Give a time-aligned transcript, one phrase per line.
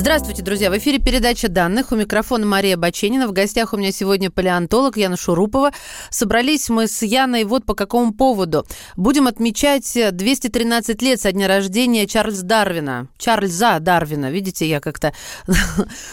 [0.00, 0.70] Здравствуйте, друзья.
[0.70, 1.92] В эфире передача данных.
[1.92, 3.28] У микрофона Мария Баченина.
[3.28, 5.72] В гостях у меня сегодня палеонтолог Яна Шурупова.
[6.08, 8.66] Собрались мы с Яной вот по какому поводу.
[8.96, 13.08] Будем отмечать 213 лет со дня рождения Чарльза Дарвина.
[13.18, 14.30] Чарльза Дарвина.
[14.30, 15.12] Видите, я как-то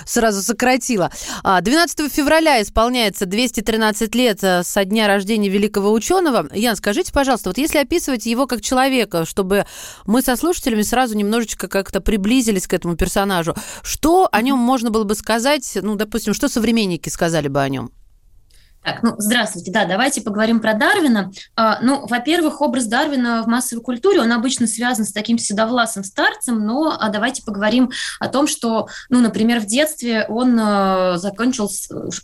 [0.05, 1.10] сразу сократила.
[1.46, 6.49] 12 а, февраля исполняется 213 лет э, со дня рождения великого ученого.
[6.54, 9.65] Ян, скажите, пожалуйста, вот если описывать его как человека, чтобы
[10.05, 15.04] мы со слушателями сразу немножечко как-то приблизились к этому персонажу, что о нем можно было
[15.04, 17.91] бы сказать, ну, допустим, что современники сказали бы о нем?
[18.87, 19.69] Так, ну, здравствуйте.
[19.69, 21.29] Да, давайте поговорим про Дарвина.
[21.57, 26.65] А, ну, во-первых, образ Дарвина в массовой культуре, он обычно связан с таким седовласым старцем,
[26.65, 27.91] но а давайте поговорим
[28.21, 31.69] о том, что, ну, например, в детстве он а, закончил,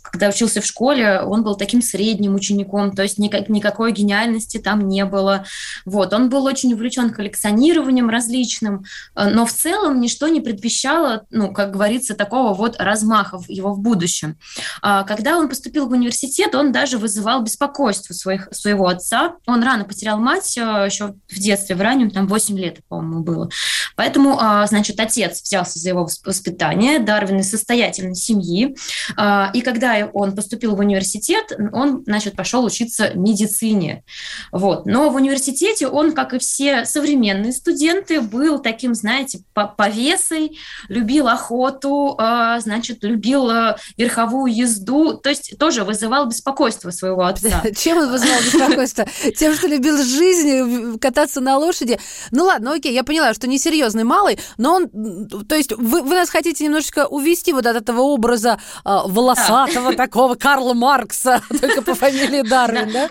[0.00, 4.88] когда учился в школе, он был таким средним учеником, то есть никак, никакой гениальности там
[4.88, 5.44] не было.
[5.84, 11.52] Вот, он был очень увлечен коллекционированием различным, а, но в целом ничто не предвещало, ну,
[11.52, 14.38] как говорится, такого вот размаха его в будущем.
[14.80, 19.36] А, когда он поступил в университет, он даже вызывал беспокойство своих, своего отца.
[19.46, 23.50] Он рано потерял мать, э, еще в детстве, в раннем, там 8 лет, по-моему, было.
[23.96, 28.76] Поэтому, а, значит, отец взялся за его воспитание, Дарвин из состоятельной семьи.
[29.16, 34.04] А, и когда он поступил в университет, он, значит, пошел учиться медицине.
[34.52, 34.86] Вот.
[34.86, 42.16] Но в университете он, как и все современные студенты, был таким, знаете, повесой, любил охоту,
[42.18, 46.43] а, значит, любил э, верховую езду, то есть тоже вызывал беспокойство
[46.90, 47.62] своего отца.
[47.76, 49.06] Чем он вызывал беспокойство?
[49.36, 51.98] Тем, что любил жизнь, кататься на лошади.
[52.30, 56.30] Ну ладно, окей, я поняла, что несерьезный малый, но он, то есть вы, вы нас
[56.30, 59.96] хотите немножечко увести вот от этого образа э, волосатого да.
[59.96, 63.10] такого Карла Маркса, только по фамилии Дарвин, да?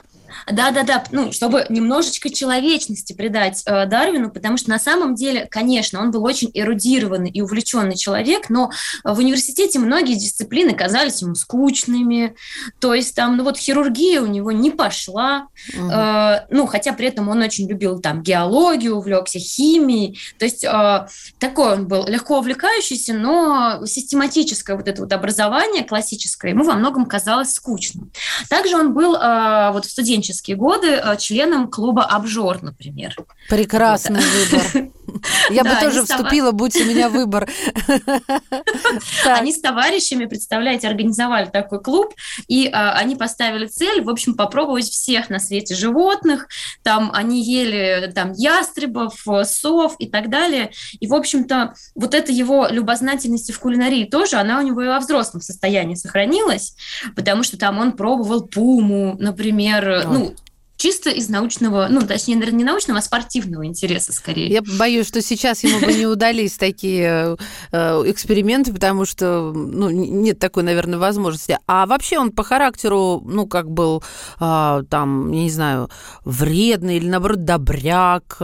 [0.52, 6.12] Да-да-да, ну, чтобы немножечко человечности придать э, Дарвину, потому что на самом деле, конечно, он
[6.12, 8.72] был очень эрудированный и увлеченный человек, но
[9.04, 12.36] в университете многие дисциплины казались ему скучными,
[12.80, 15.48] то есть там, ну вот хирургия у него не пошла,
[15.78, 15.90] угу.
[15.90, 21.08] э, ну, хотя при этом он очень любил там геологию, увлекся химией, то есть э,
[21.40, 27.06] такой он был легко увлекающийся, но систематическое вот это вот образование классическое ему во многом
[27.06, 28.12] казалось скучным.
[28.50, 33.16] Также он был э, вот в студенчестве студенческие годы э, членом клуба «Обжор», например.
[33.50, 34.92] Прекрасный выбор.
[35.50, 37.50] Я бы тоже вступила, будь у меня выбор.
[39.26, 42.14] Они с товарищами, представляете, организовали такой клуб,
[42.48, 46.48] и а, они поставили цель, в общем, попробовать всех на свете животных.
[46.84, 50.72] Там они ели там ястребов, сов и так далее.
[51.00, 55.00] И, в общем-то, вот эта его любознательность в кулинарии тоже, она у него и во
[55.00, 56.76] взрослом состоянии сохранилась,
[57.16, 60.36] потому что там он пробовал пуму, например, ну,
[60.84, 64.50] чисто из научного, ну, точнее, наверное, не научного, а спортивного интереса скорее.
[64.50, 67.38] Я боюсь, что сейчас ему бы не удались такие
[67.72, 71.58] э, эксперименты, потому что, ну, нет такой, наверное, возможности.
[71.68, 74.04] А вообще он по характеру, ну, как был,
[74.40, 75.90] а, там, я не знаю,
[76.26, 78.38] вредный или, наоборот, добряк,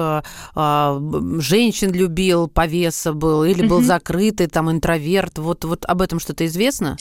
[0.55, 5.39] женщин любил, повеса был, или был закрытый, там, интроверт.
[5.39, 6.95] Вот, вот об этом что-то известно?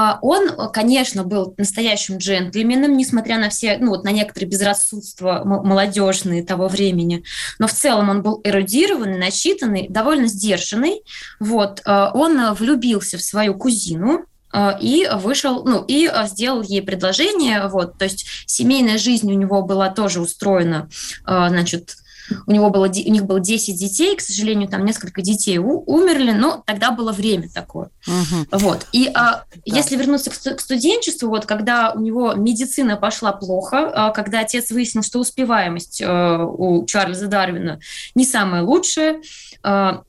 [0.00, 6.44] А, он, конечно, был настоящим джентльменом, несмотря на все, ну вот на некоторые безрассудства молодежные
[6.44, 7.24] того времени,
[7.58, 11.02] но в целом он был эрудированный, начитанный, довольно сдержанный.
[11.40, 17.66] Вот, а, он влюбился в свою кузину, а, и вышел, ну, и сделал ей предложение,
[17.66, 20.88] вот, то есть семейная жизнь у него была тоже устроена,
[21.26, 21.96] значит,
[22.46, 26.32] у, него было, у них было 10 детей, к сожалению, там несколько детей у, умерли,
[26.32, 27.90] но тогда было время такое.
[28.06, 28.58] Угу.
[28.58, 28.86] Вот.
[28.92, 29.60] И а, да.
[29.64, 34.70] если вернуться к, к студенчеству, вот когда у него медицина пошла плохо, а, когда отец
[34.70, 37.80] выяснил, что успеваемость а, у Чарльза Дарвина
[38.14, 39.22] не самая лучшая,
[39.62, 40.02] а,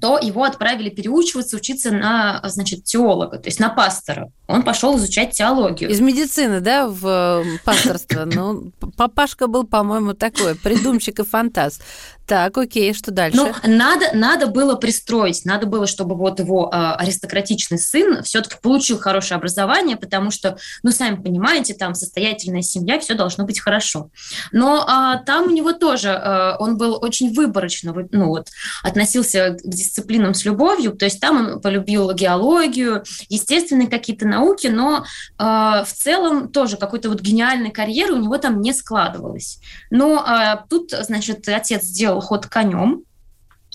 [0.00, 4.30] то его отправили переучиваться, учиться на, значит, теолога, то есть на пастора.
[4.48, 5.90] Он пошел изучать теологию.
[5.90, 8.24] Из медицины, да, в э, пасторство.
[8.24, 11.82] Ну, папашка был, по-моему, такой, придумщик и фантаст.
[12.26, 13.36] Так, окей, что дальше?
[13.36, 18.98] Ну, надо, надо было пристроить, надо было, чтобы вот его э, аристократичный сын все-таки получил
[18.98, 24.10] хорошее образование, потому что, ну, сами понимаете, там состоятельная семья, все должно быть хорошо.
[24.50, 28.48] Но э, там у него тоже, э, он был очень выборочно, ну, вот,
[28.82, 35.04] относился к дисциплинам с любовью, то есть там он полюбил геологию, естественные какие-то науки, но
[35.38, 39.60] э, в целом тоже какой-то вот гениальной карьеры у него там не складывалось.
[39.90, 43.02] Но э, тут, значит, отец сделал ход конем,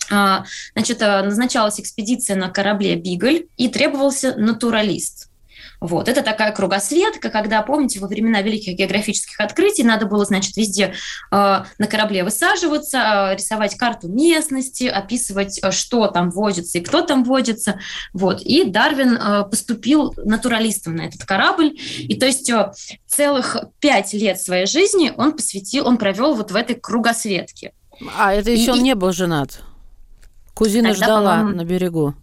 [0.08, 5.28] значит, назначалась экспедиция на корабле «Бигль» и требовался натуралист–
[5.82, 6.08] вот.
[6.08, 10.94] Это такая кругосветка, когда, помните, во времена великих географических открытий надо было, значит, везде э,
[11.32, 17.24] на корабле высаживаться, э, рисовать карту местности, описывать, э, что там возится и кто там
[17.24, 17.80] возится.
[18.12, 18.42] Вот.
[18.42, 21.76] И Дарвин э, поступил натуралистом на этот корабль.
[21.98, 22.70] И то есть э,
[23.08, 27.72] целых пять лет своей жизни он посвятил, он провел вот в этой кругосветке.
[28.16, 29.62] А это еще и, он не был женат?
[30.54, 32.14] Кузина ждала на берегу.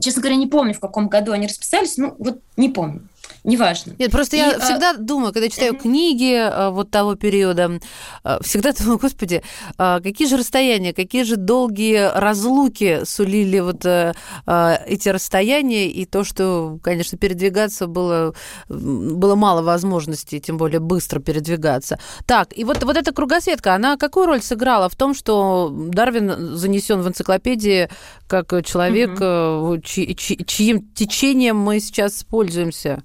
[0.00, 3.08] Честно говоря, не помню, в каком году они расписались, ну вот не помню
[3.44, 3.94] неважно.
[3.98, 4.60] Нет, просто и, я а...
[4.60, 5.82] всегда думаю, когда читаю uh-huh.
[5.82, 7.80] книги а, вот того периода,
[8.24, 9.42] а, всегда думаю, господи,
[9.76, 16.24] а, какие же расстояния, какие же долгие разлуки сулили вот а, эти расстояния, и то,
[16.24, 18.34] что, конечно, передвигаться было,
[18.68, 21.98] было мало возможностей, тем более быстро передвигаться.
[22.26, 27.00] Так, и вот, вот эта кругосветка, она какую роль сыграла в том, что Дарвин занесен
[27.00, 27.88] в энциклопедии
[28.26, 29.82] как человек, uh-huh.
[29.82, 33.02] чьи, чьи, чьим течением мы сейчас пользуемся?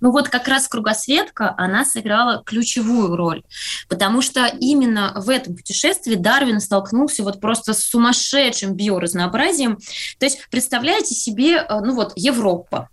[0.00, 3.42] Ну вот как раз кругосветка, она сыграла ключевую роль,
[3.88, 9.78] потому что именно в этом путешествии Дарвин столкнулся вот просто с сумасшедшим биоразнообразием.
[10.18, 12.88] То есть представляете себе, э, ну вот Европа,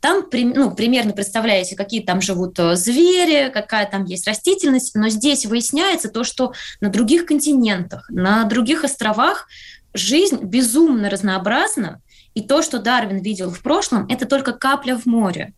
[0.00, 5.46] там ну, примерно представляете, какие там живут э, звери, какая там есть растительность, но здесь
[5.46, 9.46] выясняется то, что на других континентах, на других островах
[9.92, 12.00] жизнь безумно разнообразна,
[12.34, 15.52] и то, что Дарвин видел в прошлом, это только капля в море.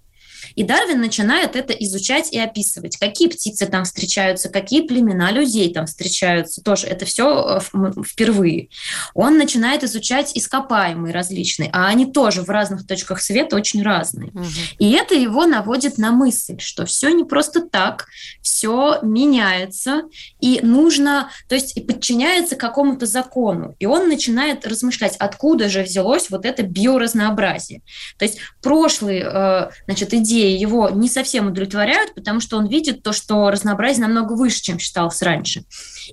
[0.55, 5.87] И Дарвин начинает это изучать и описывать, какие птицы там встречаются, какие племена людей там
[5.87, 6.63] встречаются.
[6.63, 8.69] Тоже это все э, впервые.
[9.15, 14.31] Он начинает изучать ископаемые различные, а они тоже в разных точках света очень разные.
[14.31, 14.45] Угу.
[14.79, 18.07] И это его наводит на мысль, что все не просто так,
[18.43, 20.03] все меняется,
[20.41, 23.75] и нужно, то есть подчиняется какому-то закону.
[23.79, 27.83] И он начинает размышлять, откуда же взялось вот это биоразнообразие.
[28.19, 33.03] То есть прошлые э, значит, идеи идеи его не совсем удовлетворяют, потому что он видит
[33.03, 35.65] то, что разнообразие намного выше, чем считалось раньше.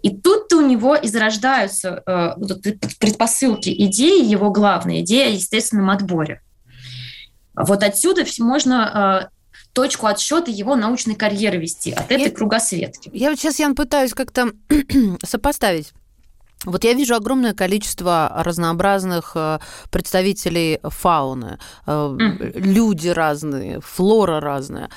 [0.02, 2.36] И тут-то у него и зарождаются э,
[3.00, 6.42] предпосылки идеи, его главная идея о естественном отборе.
[7.56, 9.36] Вот отсюда можно э,
[9.74, 13.10] точку отсчета его научной карьеры вести от этой я, кругосветки.
[13.14, 14.52] Я вот сейчас, Ян, пытаюсь как-то
[15.24, 15.92] сопоставить
[16.66, 19.60] вот я вижу огромное количество разнообразных э,
[19.92, 22.60] представителей фауны, mm.
[22.60, 24.90] люди разные, флора разная.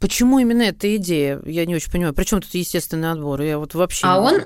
[0.00, 1.40] Почему именно эта идея?
[1.44, 2.14] Я не очень понимаю.
[2.14, 3.40] Причем тут естественный отбор?
[3.40, 4.06] Я вот вообще.
[4.06, 4.42] А он,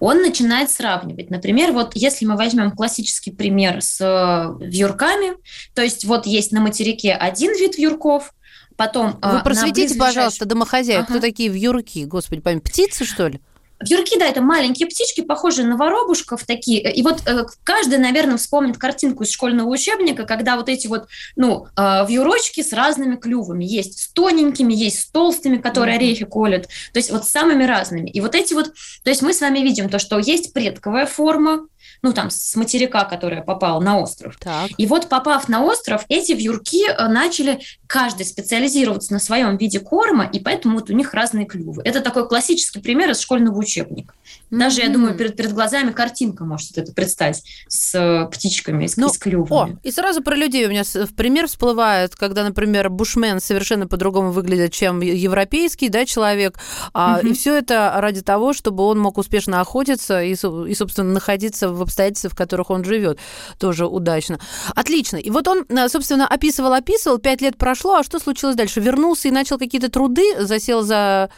[0.00, 1.28] он начинает сравнивать.
[1.28, 5.36] Например, вот если мы возьмем классический пример с э, вьюрками,
[5.74, 8.32] то есть вот есть на материке один вид вьюрков,
[8.76, 9.18] потом.
[9.20, 11.10] Вы просветите, пожалуйста, домохозяек, ага.
[11.10, 12.04] кто такие вьюрки?
[12.04, 13.40] Господи, память, птицы что ли?
[13.80, 16.92] Вьюрки, да, это маленькие птички, похожие на воробушков такие.
[16.92, 21.66] И вот э, каждый, наверное, вспомнит картинку из школьного учебника, когда вот эти вот, ну,
[21.76, 23.64] э, вьюрочки с разными клювами.
[23.64, 25.98] Есть с тоненькими, есть с толстыми, которые mm-hmm.
[25.98, 26.66] орехи колят.
[26.92, 28.10] То есть вот с самыми разными.
[28.10, 28.72] И вот эти вот,
[29.04, 31.66] то есть мы с вами видим то, что есть предковая форма,
[32.02, 34.36] ну, там, с материка, которая попала на остров.
[34.38, 34.70] Так.
[34.76, 40.28] И вот, попав на остров, эти вьюрки э, начали каждый специализироваться на своем виде корма,
[40.32, 41.82] и поэтому вот у них разные клювы.
[41.84, 44.14] Это такой классический пример из школьного учебника.
[44.50, 44.86] Даже, mm-hmm.
[44.86, 49.18] я думаю, перед, перед глазами картинка может это представить с э, птичками, с, ну, с
[49.18, 49.72] клювами.
[49.74, 54.30] О, и сразу про людей у меня в пример всплывает, когда, например, бушмен совершенно по-другому
[54.30, 56.58] выглядит, чем европейский да, человек,
[56.94, 57.28] mm-hmm.
[57.28, 61.87] и все это ради того, чтобы он мог успешно охотиться и, и собственно, находиться в
[61.88, 63.18] обстоятельствах, в которых он живет,
[63.58, 64.38] тоже удачно.
[64.74, 65.16] Отлично.
[65.16, 68.80] И вот он, э, собственно, описывал, описывал, пять лет прошло, а что случилось дальше?
[68.80, 71.30] Вернулся и начал какие-то труды, засел за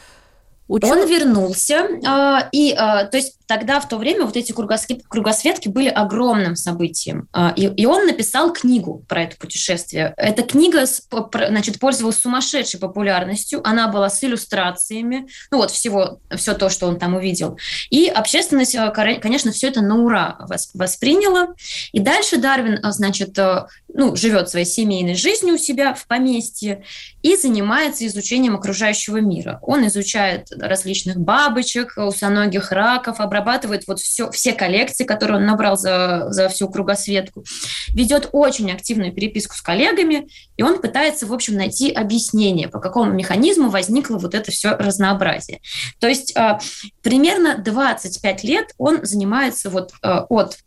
[0.70, 0.88] Учет?
[0.88, 5.88] Он вернулся, а, и, а, то есть тогда в то время вот эти кругосветки, были
[5.88, 7.28] огромным событием.
[7.32, 10.14] А, и, и он написал книгу про это путешествие.
[10.16, 13.60] Эта книга, значит, пользовалась сумасшедшей популярностью.
[13.64, 17.58] Она была с иллюстрациями, ну вот всего, все то, что он там увидел.
[17.90, 18.76] И общественность,
[19.20, 20.38] конечно, все это на ура
[20.74, 21.48] восприняла.
[21.90, 23.36] И дальше Дарвин, значит,
[23.92, 26.84] ну, живет своей семейной жизнью у себя в поместье
[27.22, 29.58] и занимается изучением окружающего мира.
[29.62, 36.26] Он изучает различных бабочек, усоногих раков, обрабатывает вот все, все коллекции, которые он набрал за,
[36.30, 37.44] за всю кругосветку,
[37.88, 43.12] ведет очень активную переписку с коллегами, и он пытается, в общем, найти объяснение, по какому
[43.12, 45.60] механизму возникло вот это все разнообразие.
[45.98, 46.60] То есть а,
[47.02, 50.58] примерно 25 лет он занимается вот а, от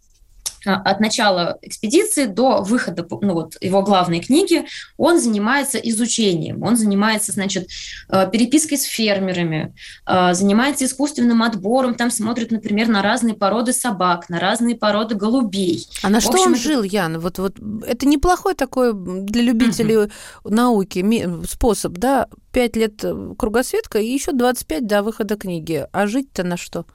[0.65, 4.65] от начала экспедиции до выхода ну, вот, его главной книги
[4.98, 7.67] он занимается изучением, он занимается, значит,
[8.10, 9.74] э, перепиской с фермерами,
[10.05, 15.88] э, занимается искусственным отбором, там смотрит, например, на разные породы собак, на разные породы голубей.
[16.01, 16.62] А на В что общем, он это...
[16.62, 17.20] жил, Ян?
[17.20, 17.55] Вот, вот
[17.86, 20.10] это неплохой такой для любителей угу.
[20.46, 22.27] науки способ, да?
[22.51, 23.03] Пять лет
[23.38, 25.88] кругосветка и еще 25 до выхода книги.
[25.91, 26.86] А жить-то на что?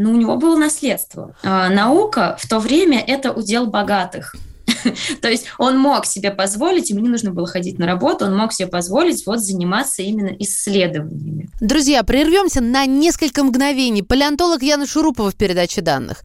[0.00, 1.34] Но у него было наследство.
[1.42, 4.34] А наука в то время это удел богатых.
[5.20, 8.54] То есть он мог себе позволить, ему не нужно было ходить на работу, он мог
[8.54, 11.50] себе позволить вот заниматься именно исследованиями.
[11.60, 14.02] Друзья, прервемся на несколько мгновений.
[14.02, 16.24] Палеонтолог Яна Шурупова в передаче данных.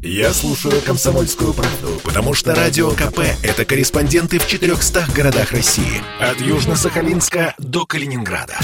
[0.00, 6.02] Я слушаю «Комсомольскую правду», потому что «Радио КП»— это корреспонденты в 400 городах России.
[6.20, 8.54] От Южно-Сахалинска до Калининграда.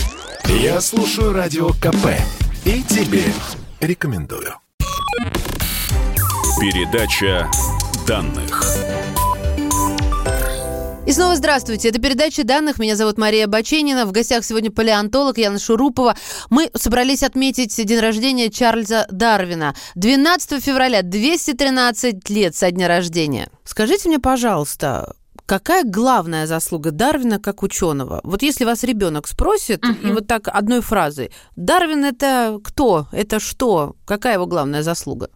[0.47, 2.17] Я слушаю «Радио КП»
[2.65, 3.25] и тебе
[3.81, 4.55] рекомендую.
[6.61, 7.51] Передача
[8.07, 8.63] данных.
[11.07, 11.89] И снова здравствуйте.
[11.89, 12.79] Это передача данных.
[12.79, 14.07] Меня зовут Мария Баченина.
[14.07, 16.15] В гостях сегодня палеонтолог Яна Шурупова.
[16.51, 19.75] Мы собрались отметить день рождения Чарльза Дарвина.
[19.95, 23.49] 12 февраля, 213 лет со дня рождения.
[23.65, 25.15] Скажите мне, пожалуйста,
[25.51, 28.21] Какая главная заслуга Дарвина как ученого?
[28.23, 30.09] Вот если вас ребенок спросит, uh-huh.
[30.09, 33.09] и вот так одной фразой, Дарвин это кто?
[33.11, 33.97] Это что?
[34.05, 35.29] Какая его главная заслуга?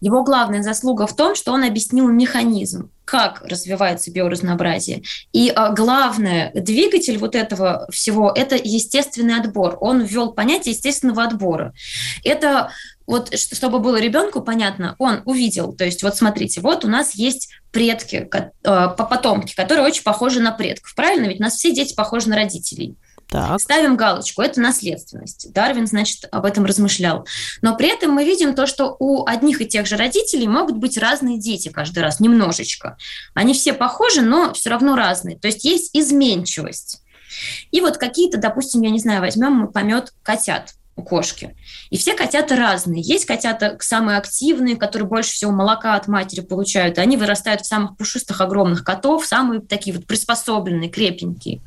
[0.00, 5.02] Его главная заслуга в том, что он объяснил механизм, как развивается биоразнообразие.
[5.32, 9.76] И а, главное, двигатель вот этого всего– это естественный отбор.
[9.80, 11.74] Он ввел понятие естественного отбора.
[12.22, 12.70] Это
[13.06, 17.50] вот чтобы было ребенку понятно, он увидел, то есть вот смотрите, вот у нас есть
[17.70, 21.26] предки, э, потомки, которые очень похожи на предков, правильно?
[21.26, 22.96] Ведь у нас все дети похожи на родителей.
[23.28, 23.60] Так.
[23.60, 25.52] Ставим галочку, это наследственность.
[25.52, 27.26] Дарвин, значит, об этом размышлял.
[27.62, 30.98] Но при этом мы видим то, что у одних и тех же родителей могут быть
[30.98, 32.96] разные дети каждый раз, немножечко.
[33.34, 35.36] Они все похожи, но все равно разные.
[35.38, 37.02] То есть есть изменчивость.
[37.72, 41.56] И вот какие-то, допустим, я не знаю, возьмем мы помет котят у кошки.
[41.90, 43.02] И все котята разные.
[43.02, 46.98] Есть котята самые активные, которые больше всего молока от матери получают.
[46.98, 51.62] Они вырастают в самых пушистых огромных котов, самые такие вот приспособленные, крепенькие.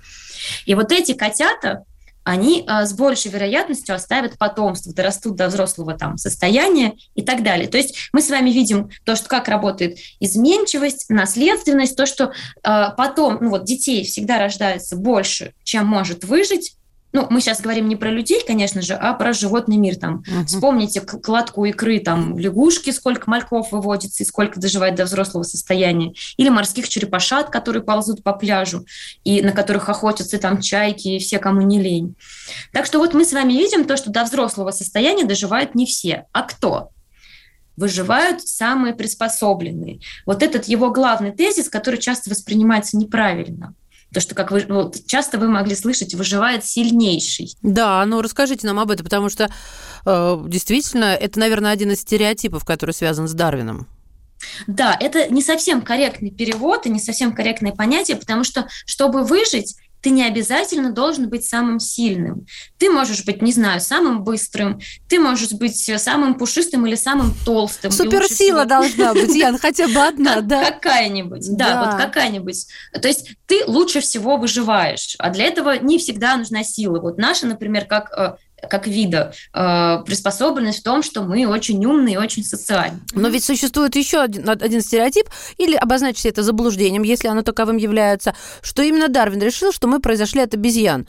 [0.65, 1.83] И вот эти котята,
[2.23, 7.69] они а, с большей вероятностью оставят потомство, дорастут до взрослого там состояния и так далее.
[7.69, 12.91] То есть мы с вами видим то, что как работает изменчивость, наследственность, то, что а,
[12.91, 16.75] потом, ну вот детей всегда рождается больше, чем может выжить,
[17.13, 19.95] ну, мы сейчас говорим не про людей, конечно же, а про животный мир.
[19.95, 20.23] Там.
[20.27, 20.45] Uh-huh.
[20.45, 26.13] Вспомните кладку икры, там, лягушки, сколько мальков выводится и сколько доживает до взрослого состояния.
[26.35, 28.85] Или морских черепашат, которые ползут по пляжу,
[29.23, 32.15] и на которых охотятся там чайки и все, кому не лень.
[32.73, 36.25] Так что вот мы с вами видим то, что до взрослого состояния доживают не все.
[36.33, 36.91] А кто?
[37.75, 39.99] выживают самые приспособленные.
[40.25, 43.75] Вот этот его главный тезис, который часто воспринимается неправильно–
[44.17, 47.55] то, что, как вы ну, часто вы могли слышать, выживает сильнейший.
[47.61, 49.47] Да, ну расскажите нам об этом, потому что
[50.07, 53.85] э, действительно это, наверное, один из стереотипов, который связан с Дарвином.
[54.65, 59.75] Да, это не совсем корректный перевод и не совсем корректное понятие, потому что, чтобы выжить,
[60.07, 62.45] ты не обязательно должен быть самым сильным.
[62.77, 67.91] Ты можешь быть, не знаю, самым быстрым, ты можешь быть самым пушистым или самым толстым.
[67.91, 70.71] Суперсила должна быть, Ян, хотя бы одна, да?
[70.71, 72.67] Какая-нибудь, да, вот какая-нибудь.
[73.01, 77.01] То есть ты лучше всего выживаешь, а для этого не всегда нужна сила.
[77.01, 78.37] Вот наша, например, как э,
[78.69, 83.01] как вида э, приспособленность в том, что мы очень умные и очень социальные.
[83.13, 88.35] Но ведь существует еще один, один стереотип, или обозначить это заблуждением, если оно таковым является,
[88.61, 91.07] что именно Дарвин решил, что мы произошли от обезьян.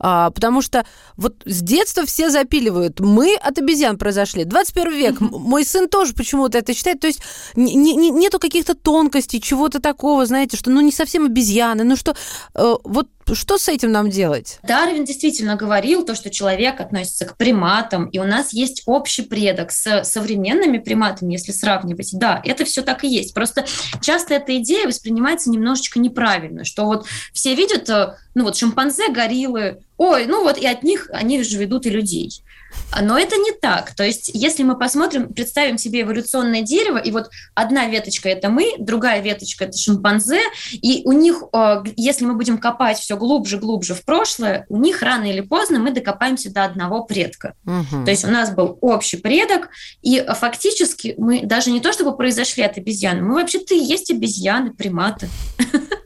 [0.00, 0.86] А, потому что
[1.16, 3.00] вот с детства все запиливают.
[3.00, 4.44] Мы от обезьян произошли.
[4.44, 5.20] 21 век.
[5.20, 7.00] Мой сын тоже почему-то это считает.
[7.00, 7.20] То есть
[7.56, 11.84] не, не, нету каких-то тонкостей, чего-то такого, знаете, что ну не совсем обезьяны.
[11.84, 12.14] Ну что,
[12.54, 14.58] э, вот что с этим нам делать?
[14.62, 19.70] Дарвин действительно говорил то, что человек относится к приматам, и у нас есть общий предок
[19.70, 22.10] с современными приматами, если сравнивать.
[22.12, 23.34] Да, это все так и есть.
[23.34, 23.64] Просто
[24.00, 29.82] часто эта идея воспринимается немножечко неправильно, что вот все видят, э, ну вот шимпанзе, гориллы,
[29.98, 32.42] ой, ну вот и от них они же ведут и людей.
[33.00, 33.94] Но это не так.
[33.94, 38.74] То есть, если мы посмотрим, представим себе эволюционное дерево, и вот одна веточка это мы,
[38.78, 40.40] другая веточка это шимпанзе,
[40.72, 45.02] и у них, э, если мы будем копать все глубже, глубже в прошлое, у них
[45.02, 47.54] рано или поздно мы докопаемся до одного предка.
[47.64, 48.04] Угу.
[48.04, 49.68] То есть у нас был общий предок,
[50.02, 54.72] и фактически мы даже не то чтобы произошли от обезьяны, мы вообще-то и есть обезьяны,
[54.72, 55.28] приматы.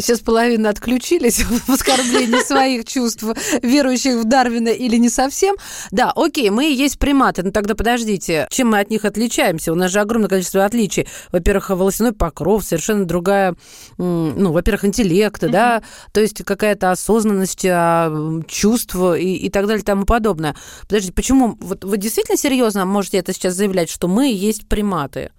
[0.00, 3.24] Сейчас половина отключились в оскорблении своих чувств,
[3.62, 5.56] верующих в Дарвина или не совсем.
[5.90, 9.72] Да, окей, мы и есть приматы, но тогда подождите, чем мы от них отличаемся?
[9.72, 11.06] У нас же огромное количество отличий.
[11.32, 13.54] Во-первых, волосяной покров, совершенно другая,
[13.98, 15.50] ну, во-первых, интеллект, mm-hmm.
[15.50, 20.56] да, то есть какая-то осознанность, а, чувства и, и так далее и тому подобное.
[20.82, 21.56] Подождите, почему?
[21.60, 25.30] Вот вы действительно серьезно можете это сейчас заявлять, что мы есть приматы?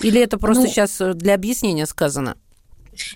[0.00, 2.36] Или это просто ну, сейчас для объяснения сказано?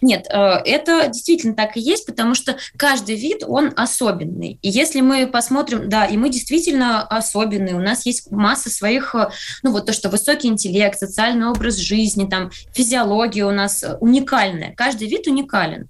[0.00, 4.58] Нет, э, это действительно так и есть, потому что каждый вид, он особенный.
[4.62, 9.30] И если мы посмотрим, да, и мы действительно особенные, у нас есть масса своих, э,
[9.62, 14.74] ну вот то, что высокий интеллект, социальный образ жизни, там, физиология у нас уникальная.
[14.74, 15.88] Каждый вид уникален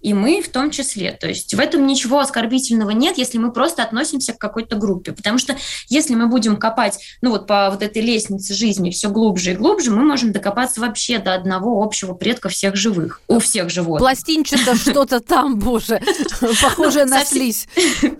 [0.00, 1.12] и мы в том числе.
[1.12, 5.12] То есть в этом ничего оскорбительного нет, если мы просто относимся к какой-то группе.
[5.12, 5.56] Потому что
[5.88, 9.90] если мы будем копать, ну вот по вот этой лестнице жизни все глубже и глубже,
[9.90, 14.00] мы можем докопаться вообще до одного общего предка всех живых, у всех животных.
[14.00, 16.00] Пластинчато что-то там, боже,
[16.62, 17.68] похоже на слизь.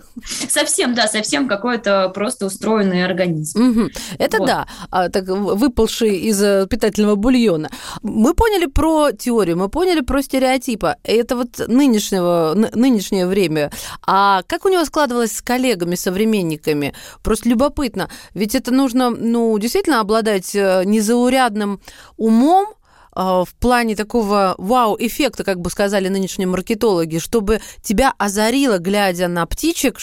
[0.49, 3.89] Совсем, да, совсем какой-то просто устроенный организм.
[4.19, 7.69] Это да, а, так выпалший из э, питательного бульона.
[8.03, 10.95] Мы поняли про теорию, мы поняли про стереотипы.
[11.03, 13.71] Это вот нынешнего, нынешнее время.
[14.05, 16.93] А как у него складывалось с коллегами, современниками?
[17.23, 18.09] Просто любопытно.
[18.33, 21.81] Ведь это нужно, ну, действительно обладать э, незаурядным
[22.17, 22.67] умом,
[23.15, 29.45] э, в плане такого вау-эффекта, как бы сказали нынешние маркетологи, чтобы тебя озарило, глядя на
[29.45, 29.97] птичек,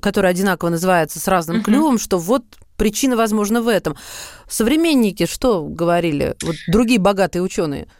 [0.00, 2.44] которые одинаково называются с разным клювом, что вот
[2.76, 3.96] причина, возможно, в этом.
[4.48, 6.36] Современники что говорили?
[6.42, 7.88] Вот другие богатые ученые–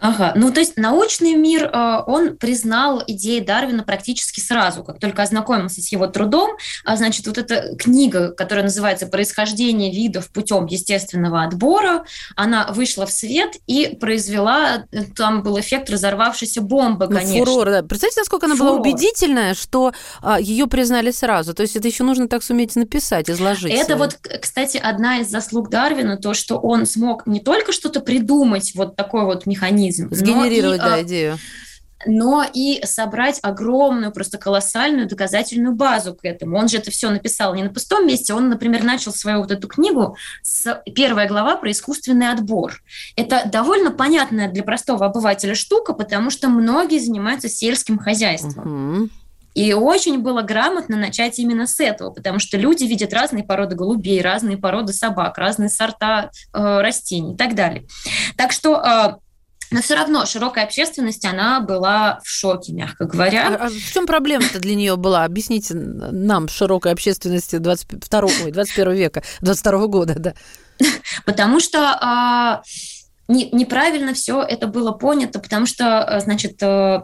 [0.00, 5.22] Ага, ну то есть научный мир, э, он признал идеи Дарвина практически сразу, как только
[5.22, 6.56] ознакомился с его трудом.
[6.84, 12.04] А значит, вот эта книга, которая называется «Происхождение видов путем естественного отбора»,
[12.34, 17.44] она вышла в свет и произвела, э, там был эффект разорвавшейся бомбы, ну, конечно.
[17.44, 17.82] Фурор, да.
[17.82, 18.72] Представьте, насколько она фурор.
[18.72, 19.92] была убедительная, что
[20.22, 21.54] а, ее признали сразу.
[21.54, 23.72] То есть это еще нужно так суметь написать, изложить.
[23.72, 28.72] Это вот, кстати, одна из заслуг Дарвина, то, что он смог не только что-то придумать,
[28.74, 30.24] вот такой вот механизм, механизм.
[30.24, 31.38] Сгенерировать, и, да, а, идею
[32.06, 36.56] но и собрать огромную, просто колоссальную доказательную базу к этому.
[36.56, 38.32] Он же это все написал не на пустом месте.
[38.32, 42.82] Он, например, начал свою вот эту книгу с первая глава про искусственный отбор.
[43.16, 49.00] Это довольно понятная для простого обывателя штука, потому что многие занимаются сельским хозяйством.
[49.00, 49.08] Угу.
[49.54, 54.22] И очень было грамотно начать именно с этого, потому что люди видят разные породы голубей,
[54.22, 57.84] разные породы собак, разные сорта э, растений и так далее.
[58.36, 59.16] Так что э,
[59.70, 63.48] но все равно широкая общественность, она была в шоке, мягко говоря.
[63.48, 65.24] А, а в чем проблема-то для нее была?
[65.24, 70.34] Объясните нам, широкой общественности 22, ой, 21 века, 22 года, да.
[71.24, 72.62] Потому что а,
[73.28, 77.02] не, неправильно все это было понято, потому что, а, значит, э,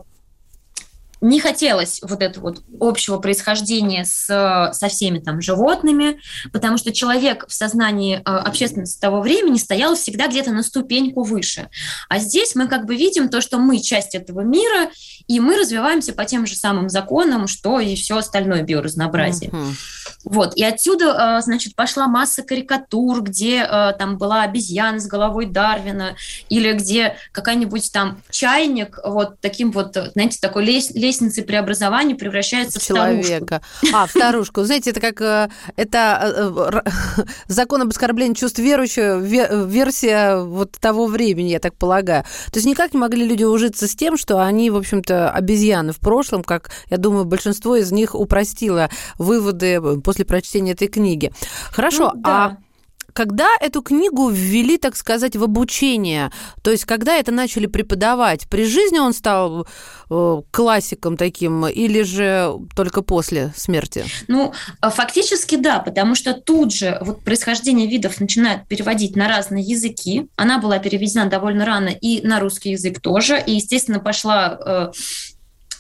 [1.21, 4.27] не хотелось вот этого вот общего происхождения с,
[4.73, 6.21] со всеми там животными,
[6.53, 11.69] потому что человек в сознании э, общественности того времени стоял всегда где-то на ступеньку выше.
[12.09, 14.91] А здесь мы как бы видим то, что мы часть этого мира,
[15.27, 19.51] и мы развиваемся по тем же самым законам, что и все остальное биоразнообразие.
[19.51, 19.73] Uh-huh.
[20.25, 20.57] Вот.
[20.57, 26.17] И отсюда, э, значит, пошла масса карикатур, где э, там была обезьяна с головой Дарвина,
[26.49, 32.83] или где какая-нибудь там чайник вот таким вот, знаете, такой лес лестницей преобразования превращается в
[32.83, 33.61] Человека.
[33.81, 33.97] старушку.
[33.97, 34.65] А, в старушку.
[34.65, 36.85] Знаете, это как э, это
[37.47, 42.25] закон об оскорблении чувств верующего, версия вот того времени, я так полагаю.
[42.51, 46.01] То есть никак не могли люди ужиться с тем, что они, в общем-то, обезьяны в
[46.01, 51.33] прошлом, как, я думаю, большинство из них упростило выводы после прочтения этой книги.
[51.71, 52.45] Хорошо, ну, да.
[52.45, 52.66] а
[53.17, 56.31] когда эту книгу ввели, так сказать, в обучение,
[56.63, 59.67] то есть когда это начали преподавать, при жизни он стал
[60.11, 64.05] э, классиком таким или же только после смерти?
[64.29, 64.53] Ну,
[64.83, 70.29] фактически да, потому что тут же вот происхождение видов начинают переводить на разные языки.
[70.37, 74.93] Она была переведена довольно рано и на русский язык тоже, и, естественно, пошла э,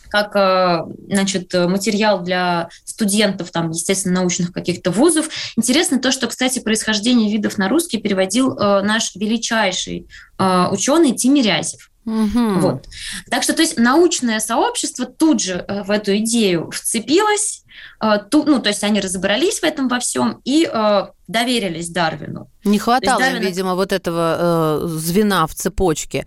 [0.08, 5.28] как э, значит, материал для студентов, там, естественно, научных каких-то вузов.
[5.56, 10.06] Интересно то, что, кстати, происхождение видов на русский переводил э, наш величайший
[10.38, 11.90] э, ученый Тимирязев.
[12.04, 12.60] Угу.
[12.60, 12.86] Вот.
[13.30, 17.64] Так что, то есть, научное сообщество тут же в эту идею вцепилось,
[18.02, 22.48] Э, ну, то есть они разобрались в этом во всем и э, доверились Дарвину.
[22.64, 23.44] Не хватало, Дарвина...
[23.44, 26.26] видимо, вот этого э, звена в цепочке.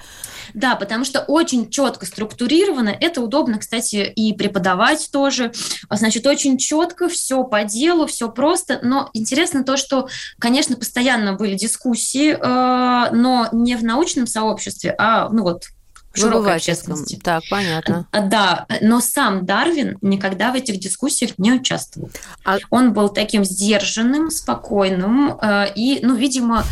[0.54, 2.90] Да, потому что очень четко структурировано.
[2.90, 5.52] Это удобно, кстати, и преподавать тоже.
[5.90, 8.80] Значит, очень четко, все по делу, все просто.
[8.82, 15.30] Но интересно то, что, конечно, постоянно были дискуссии, э, но не в научном сообществе, а
[15.30, 15.66] ну вот
[16.14, 17.20] широкой общественности.
[17.24, 18.08] Так, понятно.
[18.12, 22.10] А, да, но сам Дарвин никогда в этих дискуссиях не участвовал.
[22.46, 22.58] А...
[22.70, 26.64] Он был таким сдержанным, спокойным э, и, ну, видимо,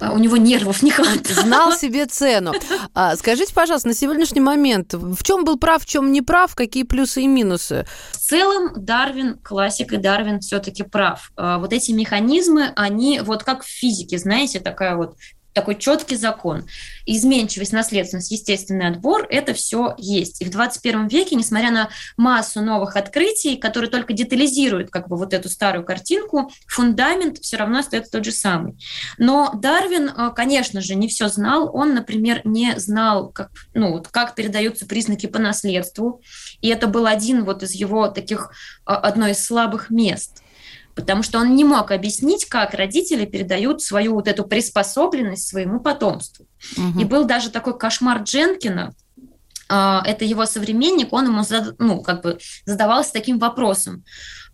[0.00, 1.42] у него нервов не хватало.
[1.42, 2.52] Знал себе цену.
[2.94, 6.82] А, скажите, пожалуйста, на сегодняшний момент, в чем был прав, в чем не прав, какие
[6.84, 7.86] плюсы и минусы?
[8.12, 11.30] В целом Дарвин классик, и Дарвин все-таки прав.
[11.36, 15.16] А, вот эти механизмы, они вот как в физике, знаете, такая вот
[15.52, 16.64] такой четкий закон.
[17.06, 20.40] Изменчивость, наследственность, естественный отбор– это все есть.
[20.40, 25.34] И в 21 веке, несмотря на массу новых открытий, которые только детализируют как бы вот
[25.34, 28.74] эту старую картинку, фундамент все равно остается тот же самый.
[29.18, 31.70] Но Дарвин, э, конечно же, не все знал.
[31.74, 36.22] Он, например, не знал, как, ну, вот, как передаются признаки по наследству.
[36.60, 38.50] И это был один вот из его таких,
[38.86, 40.41] э, одно из слабых мест–
[40.94, 46.46] потому что он не мог объяснить, как родители передают свою вот эту приспособленность своему потомству.
[46.76, 47.00] Угу.
[47.00, 48.94] И был даже такой кошмар Дженкина,
[49.68, 51.42] а, это его современник, он ему
[51.78, 54.04] ну, как бы задавался таким вопросом.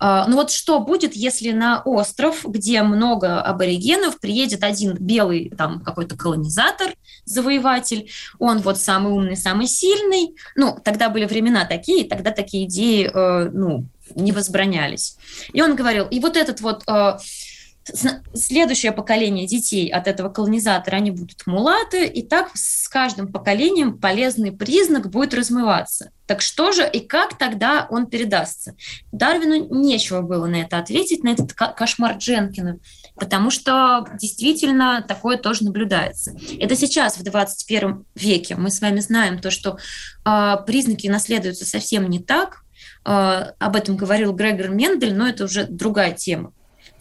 [0.00, 5.80] А, ну вот что будет, если на остров, где много аборигенов, приедет один белый там
[5.80, 10.36] какой-то колонизатор, завоеватель, он вот самый умный, самый сильный.
[10.54, 15.16] Ну, тогда были времена такие, тогда такие идеи, э, ну, не возбранялись.
[15.52, 17.18] И он говорил, и вот этот вот э,
[18.34, 24.52] следующее поколение детей от этого колонизатора, они будут мулаты, и так с каждым поколением полезный
[24.52, 26.10] признак будет размываться.
[26.26, 28.74] Так что же и как тогда он передастся?
[29.12, 32.78] Дарвину нечего было на это ответить, на этот кошмар Дженкина,
[33.16, 36.36] потому что действительно такое тоже наблюдается.
[36.60, 39.78] Это сейчас, в 21 веке, мы с вами знаем то, что
[40.24, 42.62] э, признаки наследуются совсем не так,
[43.04, 46.52] об этом говорил Грегор Мендель, но это уже другая тема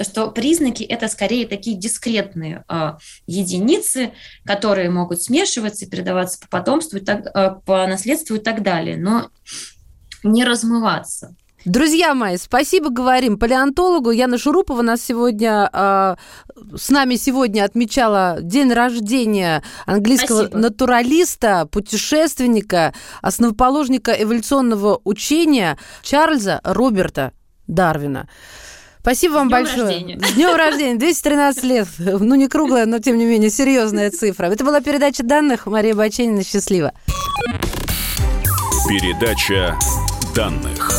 [0.03, 2.93] что признаки это скорее такие дискретные э,
[3.25, 4.13] единицы,
[4.45, 9.31] которые могут смешиваться, передаваться по потомству, и э, по наследству и так далее, но
[10.23, 11.35] не размываться.
[11.67, 14.81] Друзья мои, спасибо говорим палеонтологу Яна Шурупова.
[14.83, 16.15] Нас сегодня, э,
[16.77, 20.57] с нами сегодня отмечала день рождения английского спасибо.
[20.59, 27.33] натуралиста, путешественника, основоположника эволюционного учения Чарльза Роберта
[27.67, 28.29] Дарвина.
[29.01, 29.87] Спасибо вам большое.
[29.87, 30.19] Рождения.
[30.25, 30.95] С днем рождения.
[30.97, 31.87] 213 лет.
[31.97, 34.45] Ну, не круглая, но тем не менее серьезная цифра.
[34.45, 35.65] Это была передача данных.
[35.65, 36.45] Мария Баченина.
[36.45, 36.93] Счастливо.
[38.87, 39.77] Передача
[40.33, 40.96] данных.